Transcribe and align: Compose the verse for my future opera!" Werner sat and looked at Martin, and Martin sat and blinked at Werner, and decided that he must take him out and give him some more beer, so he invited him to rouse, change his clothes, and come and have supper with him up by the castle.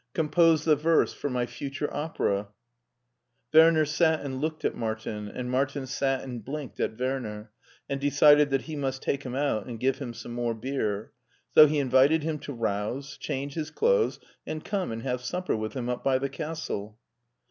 Compose 0.15 0.65
the 0.65 0.75
verse 0.75 1.13
for 1.13 1.29
my 1.29 1.45
future 1.45 1.87
opera!" 1.95 2.47
Werner 3.53 3.85
sat 3.85 4.21
and 4.21 4.41
looked 4.41 4.65
at 4.65 4.73
Martin, 4.73 5.27
and 5.27 5.51
Martin 5.51 5.85
sat 5.85 6.23
and 6.23 6.43
blinked 6.43 6.79
at 6.79 6.97
Werner, 6.97 7.51
and 7.87 8.01
decided 8.01 8.49
that 8.49 8.63
he 8.63 8.75
must 8.75 9.03
take 9.03 9.21
him 9.21 9.35
out 9.35 9.67
and 9.67 9.79
give 9.79 9.99
him 9.99 10.11
some 10.15 10.33
more 10.33 10.55
beer, 10.55 11.11
so 11.53 11.67
he 11.67 11.77
invited 11.77 12.23
him 12.23 12.39
to 12.39 12.51
rouse, 12.51 13.15
change 13.19 13.53
his 13.53 13.69
clothes, 13.69 14.19
and 14.47 14.65
come 14.65 14.91
and 14.91 15.03
have 15.03 15.21
supper 15.21 15.55
with 15.55 15.73
him 15.73 15.87
up 15.87 16.03
by 16.03 16.17
the 16.17 16.29
castle. 16.29 16.97